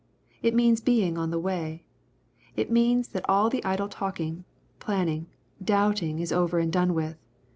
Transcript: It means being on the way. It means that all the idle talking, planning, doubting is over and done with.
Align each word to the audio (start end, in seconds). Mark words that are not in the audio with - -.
It 0.41 0.55
means 0.55 0.81
being 0.81 1.15
on 1.15 1.29
the 1.29 1.37
way. 1.37 1.83
It 2.55 2.71
means 2.71 3.09
that 3.09 3.23
all 3.29 3.51
the 3.51 3.63
idle 3.63 3.87
talking, 3.87 4.45
planning, 4.79 5.27
doubting 5.63 6.17
is 6.17 6.31
over 6.31 6.57
and 6.57 6.73
done 6.73 6.95
with. 6.95 7.19